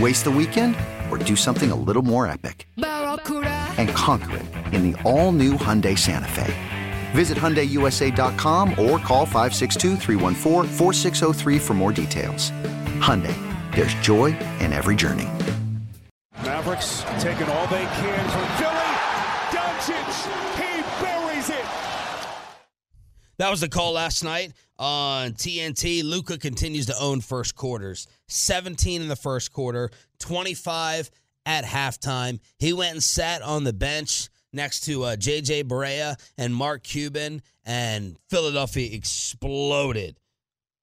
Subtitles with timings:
[0.00, 0.74] Waste the weekend
[1.08, 2.66] or do something a little more epic?
[2.76, 6.52] And conquer it in the all new Hyundai Santa Fe.
[7.12, 9.96] Visit HyundaiUSA.com or call 562
[11.60, 12.50] for more details.
[13.00, 13.36] Hyundai,
[13.74, 15.28] there's joy in every journey.
[16.42, 18.90] Mavericks taking all they can from Philly.
[19.52, 20.53] Doncic.
[23.38, 26.04] That was the call last night on TNT.
[26.04, 28.06] Luka continues to own first quarters.
[28.28, 29.90] 17 in the first quarter,
[30.20, 31.10] 25
[31.46, 32.40] at halftime.
[32.58, 37.42] He went and sat on the bench next to uh, JJ Barea and Mark Cuban,
[37.64, 40.18] and Philadelphia exploded.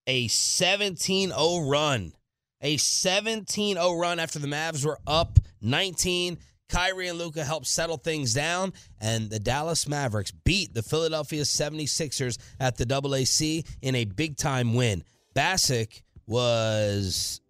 [0.07, 2.13] A 17 0 run.
[2.61, 6.37] A 17 0 run after the Mavs were up 19.
[6.71, 12.37] Kyrie and Luka helped settle things down, and the Dallas Mavericks beat the Philadelphia 76ers
[12.59, 15.03] at the AAC in a big time win.
[15.35, 17.41] Bassick was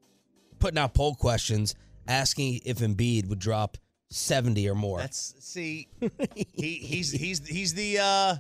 [0.60, 1.76] putting out poll questions
[2.08, 3.78] asking if Embiid would drop
[4.10, 4.98] 70 or more.
[4.98, 5.88] That's see,
[6.36, 8.36] he he's he's he's the uh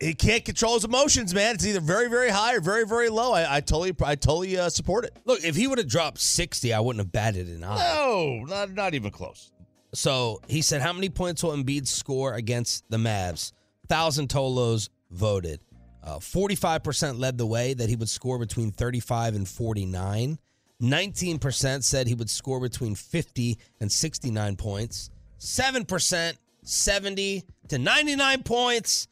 [0.00, 1.54] he can't control his emotions, man.
[1.54, 3.32] It's either very very high or very very low.
[3.32, 5.16] I, I totally I totally uh, support it.
[5.24, 7.94] Look, if he would have dropped 60, I wouldn't have batted an eye.
[7.94, 9.52] No, not not even close.
[9.94, 13.52] So he said, How many points will Embiid score against the Mavs?
[13.88, 15.60] Thousand Tolos voted.
[16.02, 20.38] Uh, 45% led the way that he would score between 35 and 49.
[20.80, 25.10] 19% said he would score between 50 and 69 points.
[25.40, 29.08] 7% 70 to 99 points.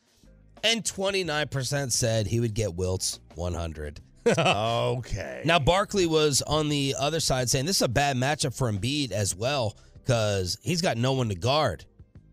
[0.62, 4.00] And 29% said he would get Wilt's 100.
[4.38, 5.42] okay.
[5.44, 9.10] Now, Barkley was on the other side saying this is a bad matchup for Embiid
[9.10, 11.84] as well because he's got no one to guard,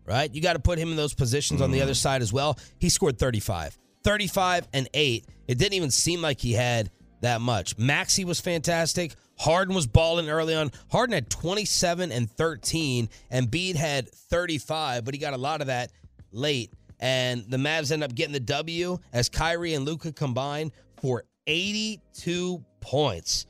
[0.04, 0.32] right?
[0.32, 1.96] You got to put him in those positions on the other mm.
[1.96, 2.58] side as well.
[2.78, 5.24] He scored 35, 35 and 8.
[5.48, 6.90] It didn't even seem like he had
[7.20, 7.76] that much.
[7.76, 9.14] Maxi was fantastic.
[9.38, 10.70] Harden was balling early on.
[10.90, 15.68] Harden had 27 and 13, and Bede had 35, but he got a lot of
[15.68, 15.90] that
[16.30, 16.72] late.
[17.00, 22.64] And the Mavs end up getting the W as Kyrie and Luka combined for 82
[22.80, 23.46] points.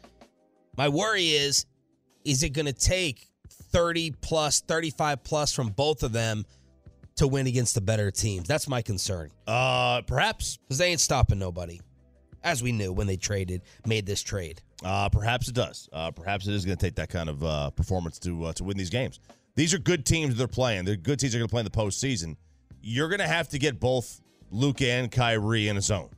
[0.77, 1.66] My worry is,
[2.25, 3.31] is it going to take
[3.72, 6.44] 30 plus, 35 plus from both of them
[7.16, 8.47] to win against the better teams?
[8.49, 9.31] That's my concern.
[9.47, 11.81] Uh, perhaps, Because they ain't stopping nobody.
[12.44, 14.61] As we knew when they traded, made this trade.
[14.84, 15.88] uh, perhaps it does.
[15.93, 18.65] Uh, perhaps it is going to take that kind of uh, performance to uh, to
[18.65, 19.21] win these games.
[19.55, 20.84] These are good teams they're playing.
[20.84, 22.37] They're good teams that are going to play in the postseason.
[22.81, 26.11] You're going to have to get both Luke and Kyrie in a zone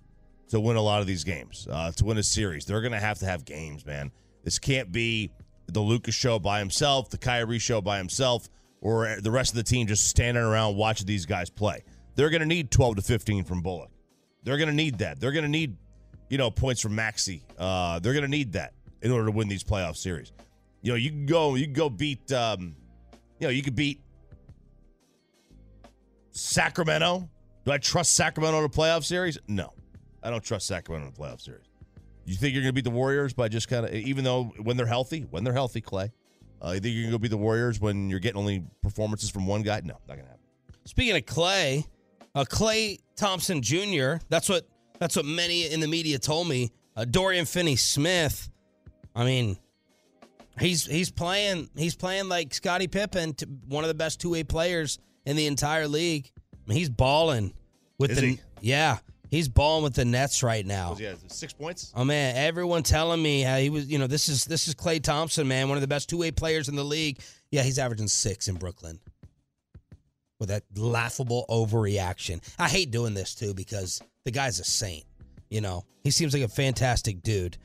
[0.49, 1.69] to win a lot of these games.
[1.71, 4.11] Uh, to win a series, they're going to have to have games, man.
[4.45, 5.31] This can't be
[5.67, 8.49] the Luka's show by himself, the Kyrie show by himself,
[8.81, 11.83] or the rest of the team just standing around watching these guys play.
[12.17, 13.91] They're going to need 12 to 15 from Bullock.
[14.45, 15.21] They're going to need that.
[15.21, 15.77] They're going to need,
[16.29, 17.43] you know, points from Maxi.
[17.59, 20.33] Uh, they're going to need that in order to win these playoff series.
[20.83, 22.77] You know, you can go, you can go beat, um,
[23.41, 24.01] you know, you could beat
[26.33, 27.29] Sacramento.
[27.65, 29.39] Do I trust Sacramento in a playoff series?
[29.49, 29.73] No,
[30.23, 31.65] I don't trust Sacramento in a playoff series.
[32.27, 34.77] You think you're going to beat the Warriors by just kind of, even though when
[34.77, 36.11] they're healthy, when they're healthy, Klay,
[36.65, 39.31] uh, you think you're going to go beat the Warriors when you're getting only performances
[39.31, 39.81] from one guy?
[39.85, 40.41] No, not going to happen.
[40.87, 41.87] Speaking of Klay,
[42.35, 44.15] uh, Klay Thompson Jr.
[44.29, 44.67] That's what
[44.99, 46.73] that's what many in the media told me.
[46.97, 48.49] Uh, Dorian Finney-Smith.
[49.15, 49.59] I mean,
[50.59, 54.45] he's he's playing he's playing like Scottie Pippen, to one of the best two way
[54.45, 56.31] players in the entire league.
[56.53, 57.53] I mean, he's balling
[57.99, 58.41] with Is the he?
[58.61, 58.99] yeah.
[59.35, 60.97] He's balling with the Nets right now.
[61.03, 61.93] At six points?
[61.97, 63.87] Oh man, everyone telling me how he was.
[63.87, 66.31] You know, this is this is Klay Thompson, man, one of the best two way
[66.31, 67.19] players in the league.
[67.51, 69.01] Yeah, he's averaging six in Brooklyn
[70.39, 72.49] with that laughable overreaction.
[72.61, 75.05] I hate doing this too because the guy's a saint.
[75.51, 77.57] You know, he seems like a fantastic dude.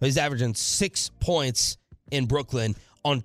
[0.00, 1.76] But he's averaging six points
[2.10, 3.22] in Brooklyn on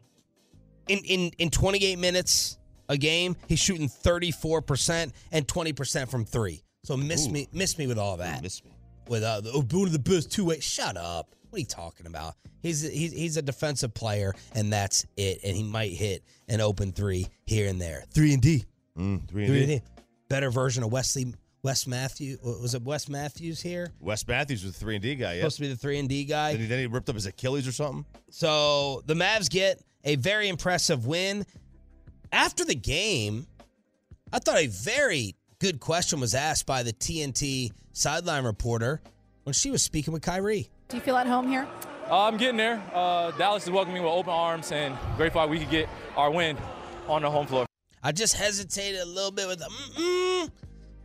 [0.89, 2.57] in in in 28 minutes
[2.89, 3.38] a game.
[3.47, 6.63] He's shooting 34 percent and 20 percent from three.
[6.83, 8.44] So miss me, miss me with all that.
[8.44, 8.71] Miss me.
[9.07, 10.59] With uh, the, oh, one of the best two way.
[10.59, 11.33] Shut up.
[11.50, 12.35] What are you talking about?
[12.62, 15.39] He's he's he's a defensive player, and that's it.
[15.44, 18.03] And he might hit an open three here and there.
[18.13, 18.65] Three and D.
[18.97, 19.85] Mm, three Three and and D.
[19.88, 20.01] D.
[20.30, 22.39] Better version of Wesley Wes Matthews.
[22.41, 23.91] Was it Wes Matthews here?
[24.00, 25.33] Wes Matthews was the three and D guy.
[25.33, 25.41] Yeah.
[25.41, 26.53] Supposed to be the three and D guy.
[26.53, 28.06] Then he, then he ripped up his Achilles or something.
[28.29, 31.45] So the Mavs get a very impressive win.
[32.31, 33.47] After the game,
[34.31, 39.01] I thought a very good question was asked by the TNT sideline reporter
[39.44, 40.69] when she was speaking with Kyrie.
[40.89, 41.65] Do you feel at home here?
[42.12, 42.83] Uh, I'm getting there.
[42.94, 45.88] Uh, Dallas is welcoming me with open arms and grateful we could get
[46.18, 46.57] our win
[47.07, 47.65] on the home floor.
[48.04, 50.51] I just hesitated a little bit with the, mm, mm,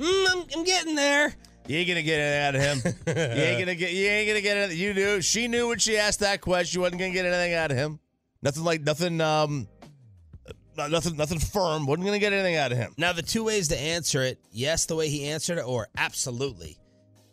[0.00, 1.32] mm, I'm, I'm getting there.
[1.68, 2.94] You ain't gonna get anything out of him.
[3.06, 3.92] you ain't gonna get.
[3.92, 4.78] You ain't gonna get anything.
[4.78, 5.20] You knew.
[5.20, 6.66] She knew when she asked that question.
[6.66, 8.00] She wasn't gonna get anything out of him.
[8.42, 9.20] Nothing like nothing.
[9.20, 9.68] Um,
[10.86, 11.16] nothing.
[11.16, 11.86] Nothing firm.
[11.86, 12.94] wasn't gonna get anything out of him.
[12.96, 16.78] Now, the two ways to answer it yes, the way he answered it, or absolutely.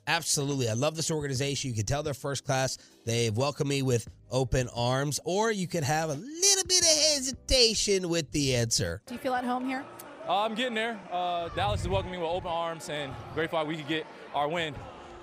[0.07, 0.69] Absolutely.
[0.69, 1.69] I love this organization.
[1.69, 2.77] You can tell they're first class.
[3.05, 8.09] They've welcomed me with open arms, or you could have a little bit of hesitation
[8.09, 9.01] with the answer.
[9.07, 9.83] Do you feel at home here?
[10.27, 10.99] Uh, I'm getting there.
[11.11, 14.75] Uh, Dallas is welcoming me with open arms and grateful we could get our win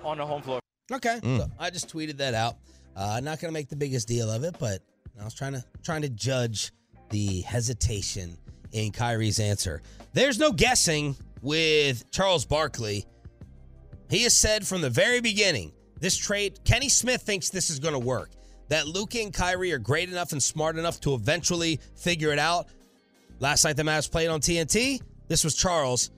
[0.03, 0.59] on the home floor.
[0.91, 1.19] Okay.
[1.23, 2.55] So I just tweeted that out.
[2.95, 4.81] Uh, not going to make the biggest deal of it, but
[5.19, 6.71] I was trying to trying to judge
[7.13, 8.35] the hesitation
[8.71, 9.81] in Kyrie's answer.
[10.13, 13.05] There's no guessing with Charles Barkley.
[14.09, 17.93] He has said from the very beginning, this trade, Kenny Smith thinks this is going
[17.93, 18.31] to work.
[18.69, 22.67] That Luke and Kyrie are great enough and smart enough to eventually figure it out.
[23.39, 24.99] Last night the Mavs played on TNT.
[25.27, 26.09] This was Charles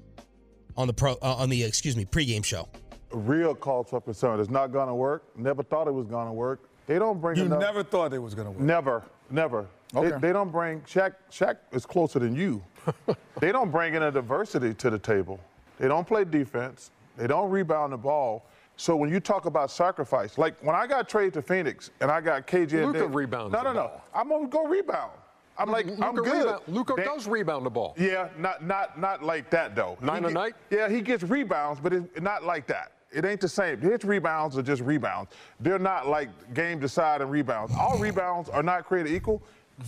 [0.77, 2.69] on the pro uh, on the excuse me pregame show.
[3.11, 4.39] real cause for concern.
[4.39, 5.23] It's not going to work.
[5.37, 6.69] Never thought it was going to work.
[6.87, 7.59] They don't bring You enough.
[7.59, 8.61] never thought it was going to work.
[8.61, 9.67] Never, never.
[9.95, 10.17] They, Okay.
[10.19, 11.13] they don't bring Shaq.
[11.31, 12.61] Shaq is closer than you.
[13.39, 15.39] they don't bring in a diversity to the table.
[15.79, 16.91] They don't play defense.
[17.17, 18.45] They don't rebound the ball.
[18.77, 22.19] So when you talk about sacrifice, like when I got traded to Phoenix and I
[22.19, 23.79] got KJ, and Luka Dave- rebounds No, no, no.
[23.87, 24.03] ball.
[24.13, 25.11] I'm gonna go rebound.
[25.57, 26.59] I'm like, I'm good.
[26.67, 27.95] Luka They- does rebound the ball.
[27.97, 29.97] Yeah, not not not like that though.
[30.01, 30.53] Nine He a get- night?
[30.69, 32.91] Yeah, he gets rebounds, but it's not like that.
[33.13, 33.79] It ain't the same.
[33.79, 35.31] His rebounds are just rebounds.
[35.61, 37.71] They're not like game deciding rebounds.
[37.79, 39.41] All rebounds are not created equal.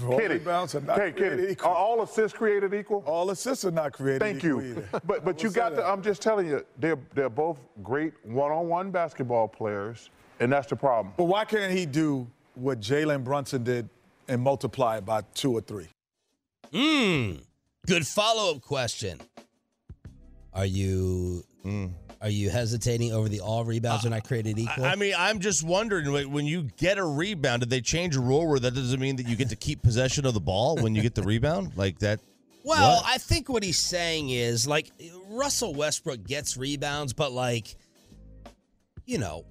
[0.05, 0.33] All Kitty.
[0.35, 1.51] rebounds are not Hey, created Kitty.
[1.53, 1.69] equal.
[1.71, 3.03] Are all assists created equal?
[3.05, 4.19] All assists are not created.
[4.21, 4.83] Thank equal Thank you.
[4.83, 5.01] either.
[5.05, 5.75] But but you got to.
[5.77, 5.85] that.
[5.87, 11.13] I'm just telling you, they're they're both great one-on-one basketball players, and that's the problem.
[11.17, 13.87] But why can't he do what Jalen Brunson did
[14.27, 15.87] and multiply it by two or three?
[16.73, 17.41] Mmm.
[17.85, 19.21] Good follow up question.
[20.53, 21.87] Are you hmm.
[22.21, 24.85] Are you hesitating over the all rebounds are not created equal?
[24.85, 28.21] I mean, I'm just wondering like, when you get a rebound, did they change a
[28.21, 30.95] rule where that doesn't mean that you get to keep possession of the ball when
[30.95, 31.73] you get the rebound?
[31.75, 32.19] Like that?
[32.63, 33.05] well, What?
[33.05, 34.91] I think what he's saying is like
[35.29, 37.75] Russell Westbrook gets rebounds, but like
[39.05, 39.45] you know,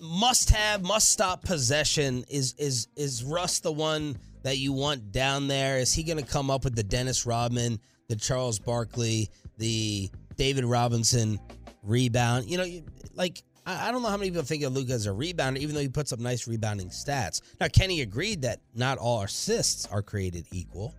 [0.00, 2.24] must have, must stop possession.
[2.28, 5.78] Is is is Russ the one that you want down there?
[5.78, 10.64] Is he going to come up with the Dennis Rodman, the Charles Barkley, the David
[10.64, 11.38] Robinson
[11.84, 12.50] rebound?
[12.50, 12.66] You know,
[13.14, 15.80] like I don't know how many people think of Luka as a rebounder, even though
[15.80, 17.40] he puts up nice rebounding stats.
[17.60, 20.94] Now, Kenny agreed that not all assists are created equal.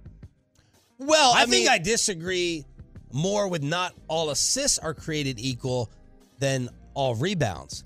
[0.97, 2.65] Well, I, I, think I disagree
[3.11, 5.91] more with not all assists are created equal
[6.39, 7.83] than all rebounds.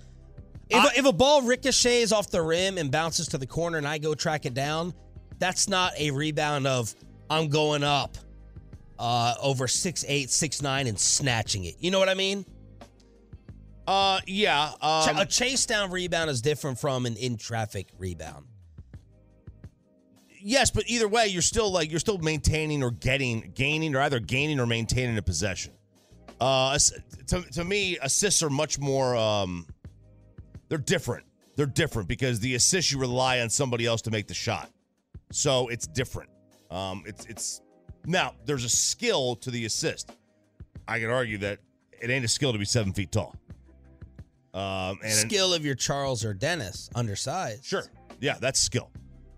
[0.70, 3.88] If, I- if a ball ricochets off the rim and bounces to the corner and
[3.88, 4.94] I go track it down,
[5.40, 6.94] that's not a rebound of
[7.30, 8.18] I'm going up
[8.98, 11.76] uh, over six eight, six nine, and snatching it.
[11.80, 12.46] You know what I mean?
[13.90, 14.72] Uh, yeah.
[14.82, 18.46] Um, a chase down rebound is different from an in traffic rebound.
[20.42, 24.20] yes, but either way, you're still like you're still maintaining or getting, gaining, or either
[24.20, 25.74] gaining or maintaining a possession.
[26.40, 26.78] Uh,
[27.28, 29.16] to, to me, assists are much more.
[29.16, 29.66] Um,
[30.68, 31.26] they're different.
[31.56, 34.70] They're different because the assist you rely on somebody else to make the shot,
[35.32, 36.30] so it's different.
[36.70, 37.62] Um, it's it's
[38.06, 40.12] now there's a skill to the assist.
[40.88, 41.60] I could argue that
[42.00, 43.36] it ain't a skill to be seven feet tall.
[44.54, 47.66] Um, and Skill of your Charles or Dennis, undersized.
[47.66, 47.84] Sure.
[48.20, 48.90] Yeah, that's skill.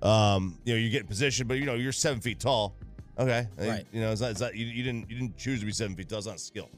[0.01, 2.75] Um, you know, you get in position, but you know, you're seven feet tall.
[3.19, 3.47] Okay.
[3.57, 3.85] Right.
[3.91, 5.95] You know, it's not, it's not you, you didn't you didn't choose to be seven
[5.95, 6.19] feet tall.
[6.19, 6.69] It's not skill.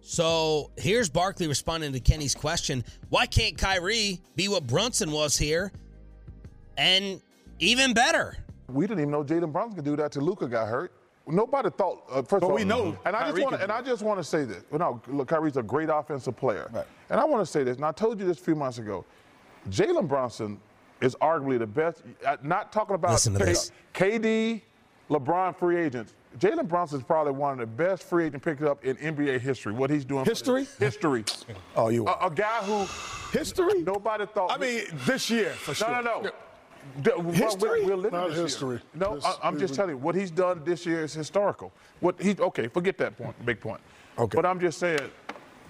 [0.00, 5.72] So here's Barkley responding to Kenny's question Why can't Kyrie be what Brunson was here
[6.78, 7.20] and
[7.58, 8.36] even better?
[8.68, 10.92] We didn't even know Jalen Brunson could do that till Luka got hurt.
[11.26, 12.04] Nobody thought.
[12.10, 14.02] Uh, first But of all, we know And I just want can and I just
[14.02, 14.62] want to say this.
[14.70, 16.70] Well, no, look, Kyrie's a great offensive player.
[16.72, 16.86] Right.
[17.10, 17.76] And I want to say this.
[17.76, 19.04] And I told you this a few months ago.
[19.70, 20.60] Jalen Brunson
[21.00, 22.02] is arguably the best.
[22.24, 23.72] uh, Not talking about to K- this.
[23.92, 24.62] KD,
[25.10, 26.14] LeBron free agents.
[26.38, 29.72] Jalen Brunson is probably one of the best free agent picked up in NBA history.
[29.72, 30.24] What he's doing.
[30.24, 30.66] for History?
[30.78, 31.24] history.
[31.76, 32.06] Oh, you.
[32.06, 32.86] a, a guy who
[33.36, 33.82] history?
[33.82, 34.52] nobody thought.
[34.52, 35.90] I mean, this year for sure.
[35.90, 36.30] No, no, no.
[37.02, 37.82] D- well, History?
[37.84, 38.44] We're, we're living Not this year.
[38.46, 38.80] history.
[38.94, 41.72] No, This- I, I'm just telling you what he's done this year is historical.
[42.00, 43.80] What he okay, forget that point, big point.
[44.18, 44.34] Okay.
[44.34, 45.00] But I'm just saying,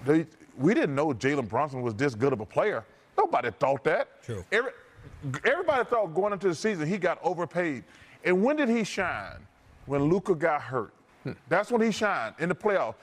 [0.05, 0.25] they,
[0.57, 2.85] we didn't know Jalen Brunson was this good of a player.
[3.17, 4.23] Nobody thought that.
[4.23, 4.43] True.
[4.51, 4.71] Every,
[5.43, 7.83] everybody thought going into the season he got overpaid.
[8.23, 9.37] And when did he shine?
[9.85, 10.93] When Luka got hurt.
[11.23, 11.31] Hmm.
[11.49, 12.95] That's when he shined in the playoffs.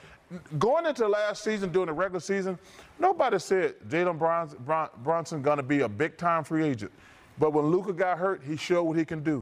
[0.58, 2.58] Going into last season during the regular season,
[2.98, 6.90] nobody said Jalen Brunson, Bron- Brunson going to be a big time free agent.
[7.38, 9.40] But when Luka got hurt, he showed what he can do.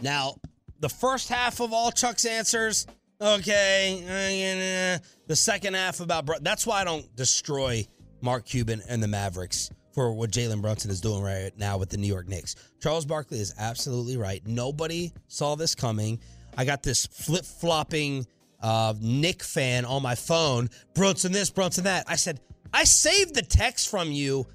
[0.00, 0.36] Now,
[0.80, 2.86] the first half of all Chuck's answers,
[3.20, 4.98] okay.
[4.98, 5.04] uh.
[5.26, 7.86] The second half about Bru- that's why I don't destroy
[8.20, 11.96] Mark Cuban and the Mavericks for what Jalen Brunson is doing right now with the
[11.96, 12.56] New York Knicks.
[12.80, 14.42] Charles Barkley is absolutely right.
[14.46, 16.18] Nobody saw this coming.
[16.56, 18.26] I got this flip flopping
[18.62, 20.70] uh, Knick fan on my phone.
[20.94, 22.04] Brunson this, Brunson that.
[22.08, 22.40] I said,
[22.72, 24.46] I saved the text from you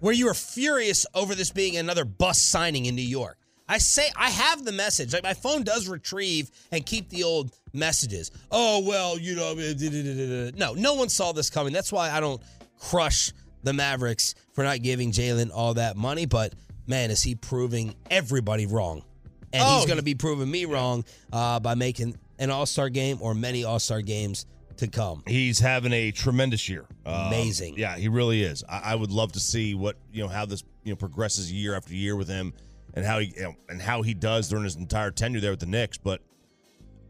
[0.00, 3.36] where you were furious over this being another bus signing in New York.
[3.68, 5.12] I say I have the message.
[5.12, 8.30] Like my phone does retrieve and keep the old messages.
[8.50, 10.50] Oh well, you know, da.
[10.56, 11.72] no, no one saw this coming.
[11.72, 12.40] That's why I don't
[12.80, 13.32] crush
[13.64, 16.24] the Mavericks for not giving Jalen all that money.
[16.26, 16.54] But
[16.86, 19.02] man, is he proving everybody wrong?
[19.52, 19.86] And he's Oh.
[19.86, 23.64] going to be proving me wrong uh, by making an All Star game or many
[23.64, 24.46] All Star games
[24.78, 25.22] to come.
[25.26, 26.86] He's having a tremendous year.
[27.06, 27.78] Um, Amazing.
[27.78, 28.64] Yeah, he really is.
[28.68, 31.74] I, I would love to see what you know how this you know progresses year
[31.74, 32.52] after year with him,
[32.94, 35.60] and how he you know, and how he does during his entire tenure there with
[35.60, 35.98] the Knicks.
[35.98, 36.20] But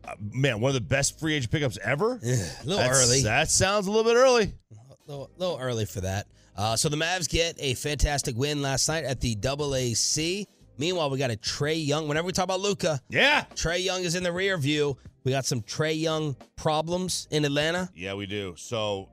[0.05, 2.13] uh, man, one of the best free agent pickups ever.
[2.15, 2.27] a
[2.65, 3.23] little That's- early.
[3.23, 4.53] That sounds a little bit early.
[4.73, 6.27] A little, little early for that.
[6.57, 10.47] Uh, so the Mavs get a fantastic win last night at the Double AC.
[10.79, 12.07] Meanwhile, we got a Trae Young.
[12.09, 13.45] Whenever we talk about Luka, Yeah.
[13.55, 14.97] Trae Young is in the rear view.
[15.25, 17.91] We got some Trae Young problems in Atlanta.
[17.95, 18.55] Yeah, we do.
[18.57, 19.09] So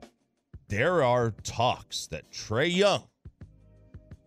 [0.68, 3.02] there are talks that Trae Young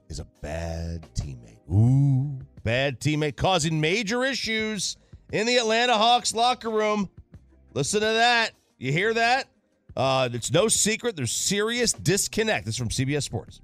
[0.09, 1.59] is a bad teammate.
[1.71, 4.97] Ooh, bad teammate causing major issues
[5.31, 7.09] in the Atlanta Hawks locker room.
[7.73, 8.51] Listen to that.
[8.77, 9.47] You hear that?
[9.95, 11.15] Uh, it's no secret.
[11.15, 12.65] There's serious disconnect.
[12.65, 13.61] This is from CBS Sports.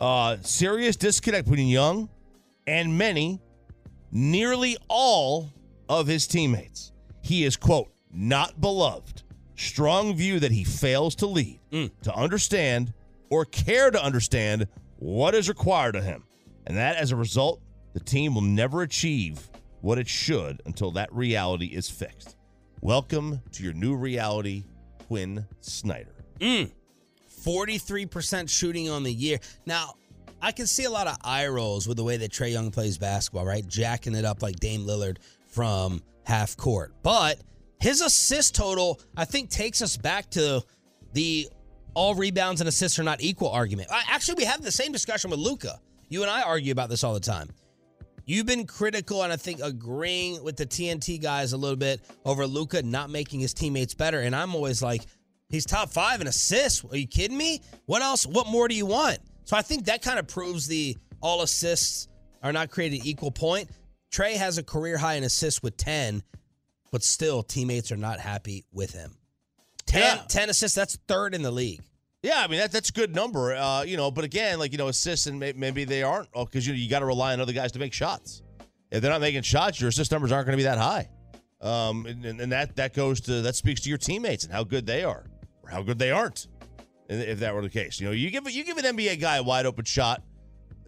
[0.00, 2.08] Uh, serious disconnect between Young
[2.70, 3.40] and many,
[4.12, 5.52] nearly all
[5.88, 6.92] of his teammates.
[7.20, 9.24] He is, quote, not beloved.
[9.56, 11.90] Strong view that he fails to lead, mm.
[12.02, 12.94] to understand,
[13.28, 14.68] or care to understand
[15.00, 16.22] what is required of him.
[16.68, 17.60] And that, as a result,
[17.92, 19.50] the team will never achieve
[19.80, 22.36] what it should until that reality is fixed.
[22.82, 24.64] Welcome to your new reality,
[25.08, 26.14] Quin Snyder.
[26.38, 26.70] Mm.
[27.42, 29.40] 43% shooting on the year.
[29.66, 29.94] Now,
[30.42, 32.98] I can see a lot of eye rolls with the way that Trae Young plays
[32.98, 33.66] basketball, right?
[33.66, 36.94] Jacking it up like Dame Lillard from half court.
[37.02, 37.38] But
[37.80, 40.62] his assist total, I think, takes us back to
[41.12, 41.48] the
[41.94, 43.88] all rebounds and assists are not equal argument.
[44.08, 45.80] Actually, we have the same discussion with Luka.
[46.08, 47.50] You and I argue about this all the time.
[48.26, 52.46] You've been critical and I think agreeing with the TNT guys a little bit over
[52.46, 54.20] Luka not making his teammates better.
[54.20, 55.02] And I'm always like,
[55.48, 56.84] he's top five in assists.
[56.84, 57.60] Are you kidding me?
[57.86, 58.26] What else?
[58.26, 59.18] What more do you want?
[59.50, 62.06] So I think that kind of proves the all assists
[62.40, 63.68] are not created equal point.
[64.12, 66.22] Trae has a career high in assists with 10,
[66.92, 69.16] but still teammates are not happy with him.
[69.86, 70.22] 10, Yeah.
[70.28, 71.80] 10 assists, that's third in the league.
[72.22, 74.12] Yeah, I mean that that's a good number, uh, you know.
[74.12, 76.88] But again, like you know, assists and may, maybe they aren't because you know, you
[76.88, 78.42] got to rely on other guys to make shots.
[78.92, 81.08] If they're not making shots, your assist numbers aren't going to be that high.
[81.60, 84.62] Um, and, and, and that that goes to that speaks to your teammates and how
[84.62, 85.24] good they are
[85.64, 86.46] or how good they aren't.
[87.12, 89.42] If that were the case, you know, you give you give an NBA guy a
[89.42, 90.22] wide open shot,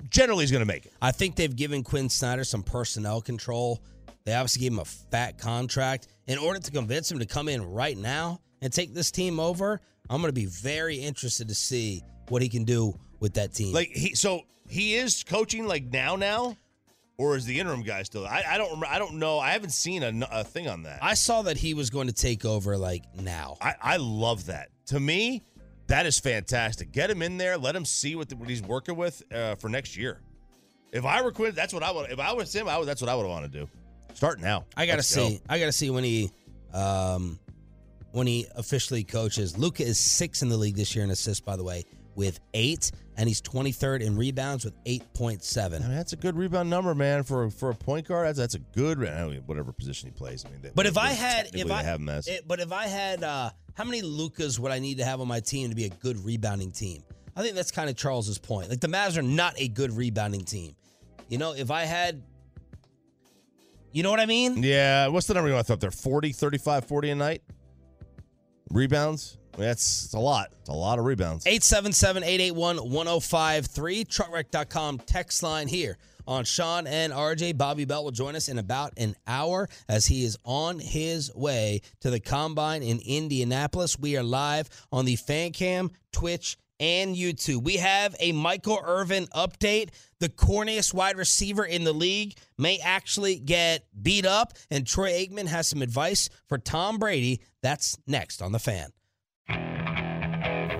[0.09, 0.93] generally he's going to make it.
[1.03, 3.83] I think they've given Quin Snyder some personnel control.
[4.25, 6.07] They obviously gave him a fat contract.
[6.29, 9.81] In order to convince him to come in right now and take this team over,
[10.09, 13.75] I'm going to be very interested to see what he can do with that team.
[13.75, 16.57] Like he, so he is coaching like now, now,
[17.19, 18.27] or is the interim guy still?
[18.27, 18.87] I, I don't remember.
[18.87, 19.39] I don't know.
[19.39, 21.01] I haven't seen a, a thing on that.
[21.03, 23.57] I saw that he was going to take over like now.
[23.61, 24.69] I, I love that.
[24.87, 25.43] To me,
[25.93, 26.91] that is fantastic.
[26.91, 27.59] Get him in there.
[27.59, 30.23] Let him see what, the, what he's working with uh, for next year.
[30.91, 32.11] If I were Quin, that's what I would.
[32.11, 33.69] If I was him, I would, that's what I would want to do.
[34.15, 34.65] Start now.
[34.75, 35.37] I got to Let's see.
[35.37, 35.45] go.
[35.51, 36.31] I got to see when he
[36.73, 37.39] um
[38.13, 39.59] when he officially coaches.
[39.59, 41.85] Luka is six in the league this year in assists, by the way,
[42.15, 45.65] with eight, and he's 23rd in rebounds with 8.7.
[45.67, 48.27] I mean, that's a good rebound number, man, for for a point guard.
[48.27, 50.45] That's, that's a good I don't whatever position he plays.
[50.45, 52.87] I mean, they, But if I had, if I have as it- but if I
[52.87, 55.85] had, uh, how many Lukas would I need to have on my team to be
[55.85, 57.03] a good rebounding team?
[57.35, 58.69] I think that's kind of Charles's point.
[58.69, 60.75] Like the Mavs are not a good rebounding team.
[61.29, 62.23] You know, if I had,
[63.93, 64.63] you know what I mean?
[64.63, 65.91] Yeah, what's the number you want to throw up there?
[65.91, 67.43] 40, 35, 40 a night?
[68.71, 69.39] Rebounds?
[69.57, 70.49] That's it's a lot.
[70.61, 71.47] It's a lot of rebounds.
[71.47, 74.05] 877 881 1053.
[74.05, 77.57] Truckwreck.com text line here on Shan and RJ.
[77.59, 81.83] Bobby Belt will join us in about an hour as he is on his way
[82.01, 83.99] to the combine in Indianapolis.
[83.99, 87.63] We are live on the fan cam, Twitch, and YouTube.
[87.63, 89.91] We have a Michael Irvin update.
[90.19, 95.47] The corniest wide receiver in the league may actually get beat up, and Troy Aikman
[95.47, 97.41] has some advice for Tom Brady.
[97.63, 98.93] That's next on the fan.